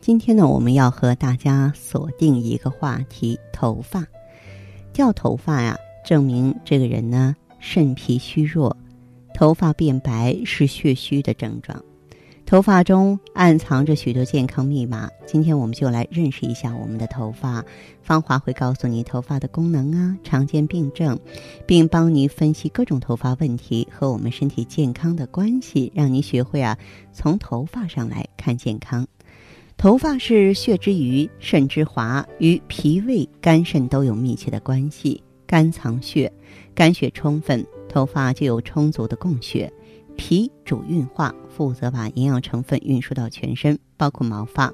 [0.00, 4.06] 今天呢，我们要和大家锁定一个话题：头发
[4.94, 5.76] 掉头发呀，
[6.06, 8.74] 证明这个人呢肾脾虚弱。
[9.34, 11.84] 头发变白是血虚的症状，
[12.46, 15.10] 头发中暗藏着许多健康密码。
[15.26, 17.62] 今天我们就来认识一下我们的头发。
[18.02, 21.18] 芳华会告诉你头发的功能啊，常见病症，
[21.66, 26.78] 并帮你分析各种头发问题和我们身体健康的关系，让你学会啊
[27.12, 29.06] 从头发上来看健康。
[29.80, 35.22] 头发是血之余，肾之华，与脾胃、肝肾都有密切的关系。
[35.46, 36.30] 肝藏血，
[36.74, 37.66] 肝血充分。
[37.88, 39.72] 头发就有充足的供血，
[40.18, 44.70] 脾主运化，负责把营养成分运输到全身，包括毛发。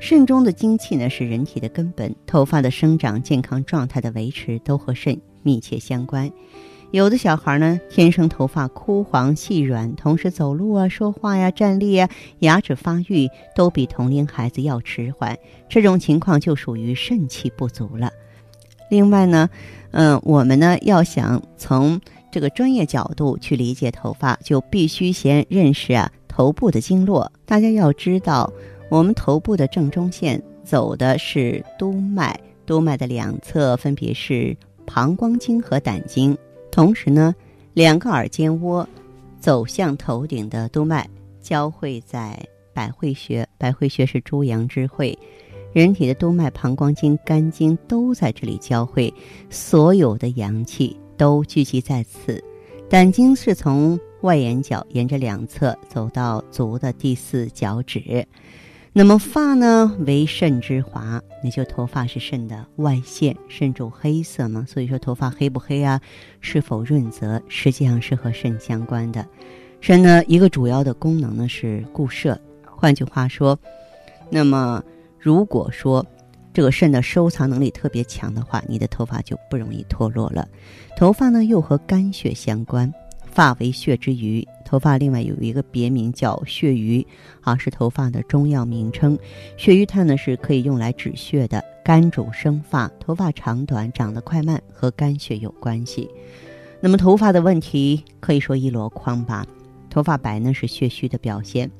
[0.00, 6.28] 肾中的精气呢是人体的根本，头发的生长、健康状态的维持都和肾密切相关。
[6.96, 15.38] 有的小孩呢天生头发枯黄细软，同时走路啊、说话呀、站立啊、牙齿发育都比同龄孩子要迟缓，
[15.68, 18.10] 这种情况就属于肾气不足了。
[18.88, 19.50] 另外呢，
[19.90, 22.00] 嗯，我们呢要想从
[22.32, 27.30] 这个专业角度去理解头发，就必须先认识啊头部的经络。
[27.44, 28.50] 大家要知道，
[28.88, 36.34] 我们头部的正中线走的是督脉，督脉的两侧分别是膀胱经和胆经。
[36.76, 37.34] 同时呢，
[37.72, 38.86] 两个耳尖窝
[39.40, 41.08] 走向头顶的督脉
[41.40, 42.38] 交汇在
[42.74, 45.18] 百会穴，百会穴是诸阳之会。
[45.72, 49.10] 人体的督脉、膀胱经、肝经都在这里交汇，
[49.48, 50.94] 所有的阳气。
[51.16, 52.44] 都聚集在此，
[52.90, 58.28] 胆经是从外眼角沿着两侧走到足的第四脚趾。
[58.98, 63.36] 那么发呢，为肾之华，也就头发是肾的外线。
[63.46, 66.00] 肾主黑色嘛，所以说头发黑不黑啊？
[66.40, 69.28] 是否润泽，实际上是和肾相关的。
[69.82, 72.40] 肾呢，一个主要的功能呢是固摄。
[72.64, 73.58] 换句话说，
[74.30, 74.82] 那么
[75.18, 76.04] 如果说。
[76.54, 80.48] 这个肾的收藏能力特别强的话，你的头发就不容易脱落了。
[80.96, 82.90] 头发呢又和肝血相关，
[83.36, 84.42] 发为血之余。
[84.64, 87.06] 头发另外有一个别名叫血瘀，
[87.42, 89.16] 啊，是头发的中药名称。
[89.58, 91.62] 血瘀炭呢是可以用来止血的。
[91.84, 96.08] 肝主生发，头发长短、长得快慢和肝血有关系。
[96.80, 99.46] 那么头发的问题可以说一箩筐吧。
[99.90, 101.70] 头发白呢是血虚的表现，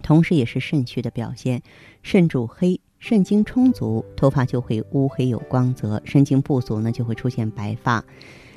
[0.00, 1.60] 同时也是肾虚的表现。
[2.04, 2.80] 肾主黑。
[3.00, 8.02] 肾精充足，头发就会乌黑有光泽；肾精不足呢，就会出现白发。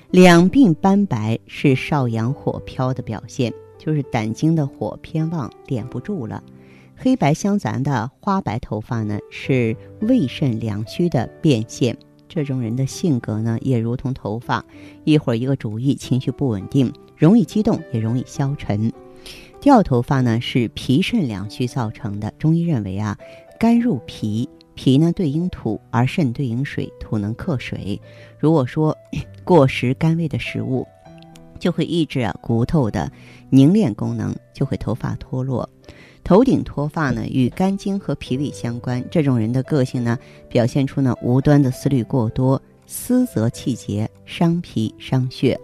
[0.10, 6.42] 两鬓斑白是少阳火飘的表现，就是胆经的火偏旺，敛不住了。
[6.96, 11.98] 黑白相杂的花白头发呢，是胃肾两虚的变现。
[12.30, 14.66] 这种人的性格呢，也如同头发，
[15.04, 18.92] 一会儿一个主意，情绪不稳定，容易激动，也容易消沉。
[19.60, 22.32] 掉头发呢，是脾肾两虚造成的。
[22.40, 23.18] 中医认为啊。
[23.60, 28.00] 肝入脾，脾呢对应土，而肾对应水，土能克水。
[28.38, 28.96] 如果说
[29.48, 30.86] 过食甘味的食物，
[31.58, 33.10] 就会抑制啊骨头的
[33.50, 35.70] 凝练功能，就会头发脱落。
[36.22, 39.02] 头顶脱发呢，与肝经和脾胃相关。
[39.10, 40.20] 这种人的个性呢，
[40.50, 45.58] 表现出呢无端的思虑过多，思则气结，伤脾伤血。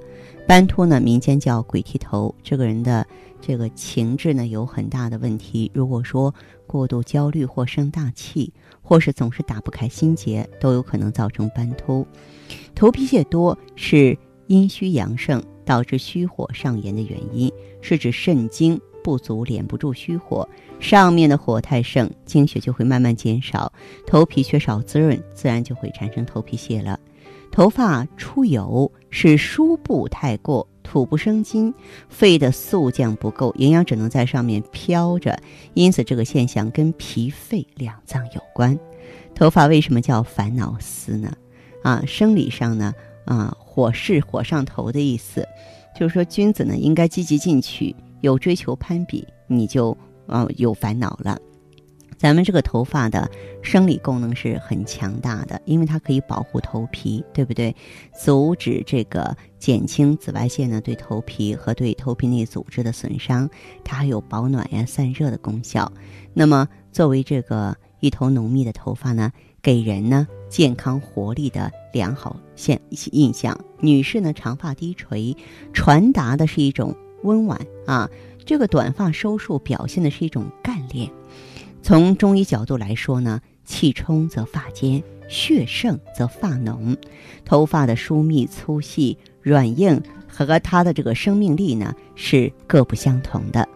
[0.48, 2.34] 斑秃呢，民间叫鬼剃头。
[2.42, 3.06] 这个人的
[3.42, 5.70] 这个情志呢，有很大的问题。
[5.74, 6.34] 如果说
[6.66, 12.08] 过度焦虑或生大气，或是总是打不开心结，都有可能造成斑秃。
[12.76, 14.18] 头皮屑多是
[14.48, 17.52] 阴虚阳盛导致虚火上炎的原因，
[17.82, 20.48] 是指肾精不足，敛不住虚火，
[20.80, 23.72] 上面的火太盛，精血就会慢慢减少，
[24.06, 27.00] 头皮缺少滋润，自然就会产生头皮屑了。
[27.52, 30.68] 头发出油是输布太过。
[30.84, 31.74] 土不生金，
[32.10, 35.40] 肺的肃降不够，营养只能在上面飘着，
[35.74, 38.78] 因此这个现象跟脾肺两脏有关。
[39.34, 41.34] 头发为什么叫烦恼丝呢？
[41.84, 42.94] 啊，生理上呢，
[43.26, 45.48] 啊，火势火上头的意思，
[45.96, 49.96] 就是说君子呢应该积极进取，有追求攀比，你就
[50.26, 51.38] 啊有烦恼了。
[52.16, 53.30] 咱们这个头发的
[53.62, 57.76] 生理功能是很强大的，因为它可以保护头皮，对不对？
[58.18, 63.50] 阻止这个减轻紫外线呢对头皮和对头皮内组织的损伤，
[63.84, 65.92] 它还有保暖呀、散热的功效。
[66.34, 69.30] 那么，作为这个一头浓密的头发呢，
[69.62, 72.80] 给人呢健康活力的良好现
[73.12, 73.60] 印象。
[73.80, 75.36] 女士呢，长发低垂，
[75.74, 78.08] 传达的是一种温婉啊。
[78.46, 81.10] 这个短发收束表现的是一种干练。
[81.82, 86.96] 从中医角度来说呢，气冲则发尖，血盛则发浓。
[87.44, 93.68] 头发的疏密、粗细、软硬和它的这个生命力呢是各不相同的。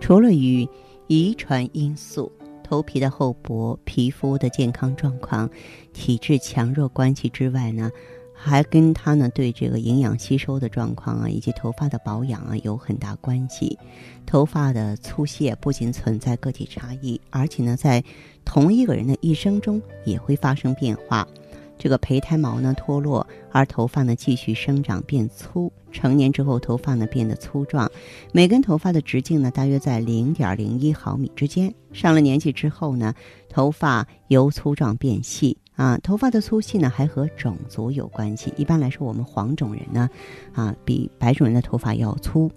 [0.00, 0.68] 除了与
[1.06, 2.32] 遗传因素、
[2.64, 5.48] 头皮的厚薄、皮肤的健康状况、
[5.92, 7.92] 体质强弱关系之外呢，
[8.34, 13.78] 还跟它呢对这个营养吸收的状况啊，以及头发的保养啊有很大关系。
[14.26, 18.02] 头发的粗细不仅存在个体差异，而且呢在
[18.44, 21.28] 同一个人的一生中也会发生变化。
[21.76, 25.72] 这个胚胎毛呢脱落，而头发呢继续生长变粗。
[25.92, 27.90] 成年之后，头发呢变得粗壮，
[28.32, 31.72] 每根头发的直径呢大约在零点零一毫米之间。
[31.92, 33.14] 上了年纪之后呢，
[33.48, 35.98] 头发由粗壮变细啊。
[36.02, 38.52] 头发的粗细呢还和种族有关系。
[38.56, 40.10] 一般来说，我们黄种人呢，
[40.52, 42.50] 啊比白种人的头发要粗，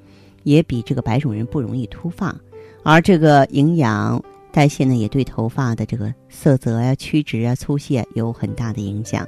[0.43, 2.35] 也比这个白种人不容易秃发。
[2.83, 4.23] 而这个营养。
[4.57, 9.23] 代谢呢，也对头发的这个色泽呀、曲直啊、粗细有很大的影响。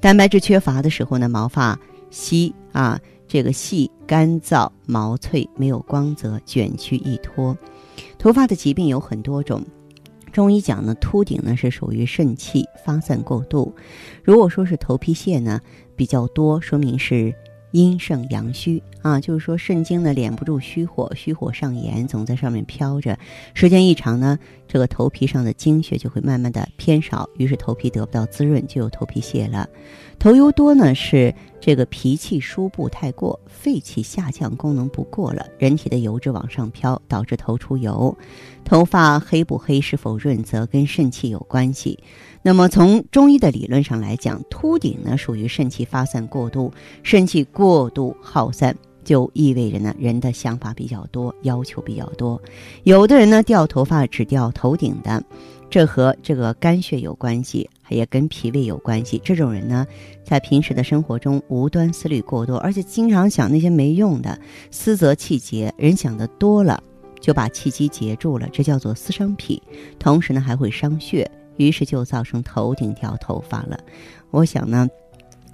[0.00, 1.78] 蛋白质缺乏的时候呢，毛发
[2.08, 2.98] 稀啊，
[3.28, 7.54] 这个细、干燥、毛脆、没有光泽、卷曲易脱。
[8.16, 9.62] 头发的疾病有很多种，
[10.32, 13.74] 中医讲呢，秃顶呢是属于肾气发散过度。
[14.24, 15.60] 如果说是头皮屑呢
[15.94, 17.34] 比较多，说明是。
[17.72, 23.18] 阴盛阳虚啊，就是说肾经呢敛不住虚火，虚火上炎，总在上面飘着。
[23.54, 29.68] 时间一长呢，这个头皮上的精血就会慢慢的偏少，于是头皮得不到滋润，就有头皮屑了。
[30.20, 38.14] 头油多呢，是这个脾气输布太过，肺气下降，功能不过了，人体的油脂往上飘，导致头出油。
[38.62, 41.98] 头发黑不黑，是否润泽，跟肾气有关系。
[42.42, 46.70] 那么从中医的理论上来讲，秃顶呢属于肾气发散过度，
[47.02, 52.38] 肾气过度耗散，就意味着呢人的想法比较多，要求比较多。
[52.82, 55.24] 有的人呢掉头发只掉头顶的，
[55.70, 59.20] 这和这个肝血有关系，也跟脾胃有关系。
[59.24, 59.86] 这种人呢，
[60.24, 64.38] 在平时的生活中无端思虑过多，而且经常想那些没用的，
[64.70, 65.72] 思则气结。
[65.76, 66.82] 人想的多了，
[67.20, 69.62] 就把气机截住了，这叫做思伤脾，
[69.98, 71.30] 同时呢还会伤血。
[71.56, 73.78] 于是就造成头顶掉头发了。
[74.30, 74.88] 我想呢，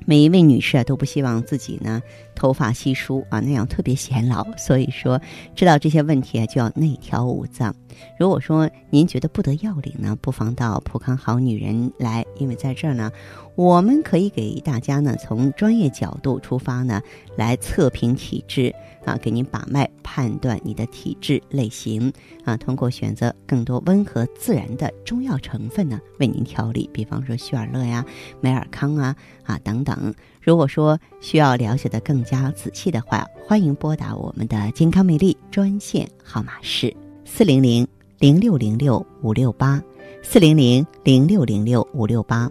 [0.06, 2.00] 每一位女士啊都不希望自己呢
[2.35, 4.47] 头发稀疏啊那样特别显老。
[4.56, 5.20] 所以说，
[5.55, 7.75] 知道这些问题啊就要内调五脏。
[8.19, 13.11] 如果说您觉得不得要领呢，不妨到普康好女人来，因为在这儿呢，
[13.56, 17.00] 我们可以给大家呢从专业角度出发呢
[17.37, 18.73] 来测评体质
[19.05, 22.12] 啊，给您把脉判断你的体质类型
[22.44, 28.05] 啊，通过选择更多温和自然的中药成分呢为您调理，比方说旭尔乐呀、
[28.43, 30.14] 美尔康啊啊等等。
[30.43, 36.94] 如果说需要了解的更加仔细的话，欢迎拨打我们的健康美丽专线号码是。
[37.25, 37.87] 四零零
[38.19, 39.82] 零六零六五六八，
[40.23, 42.50] 四零零零六零六五六八，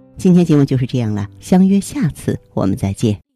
[0.21, 3.30] 今天节目就是这样了，相约下次我们再见。